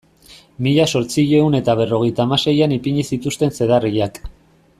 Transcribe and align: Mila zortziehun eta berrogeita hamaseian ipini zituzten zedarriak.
Mila 0.67 0.87
zortziehun 0.99 1.57
eta 1.59 1.75
berrogeita 1.81 2.25
hamaseian 2.25 2.75
ipini 2.79 3.07
zituzten 3.11 3.55
zedarriak. 3.61 4.21